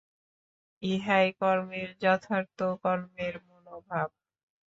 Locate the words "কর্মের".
1.39-1.89, 2.83-3.35